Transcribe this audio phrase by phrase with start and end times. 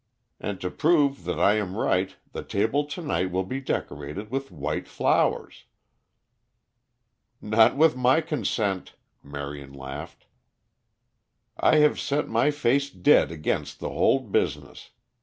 [0.39, 4.49] And, to prove that I am right, the table to night will be decorated with
[4.49, 5.65] white flowers."
[7.39, 10.25] "Not with my consent," Marion laughed.
[11.55, 14.89] "I have set my face dead against the whole business.